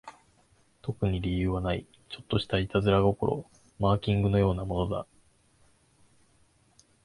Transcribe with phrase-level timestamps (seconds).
[0.81, 3.45] 特に理由はない、ちょっとした悪戯心、
[3.77, 5.05] マーキングのようなものだ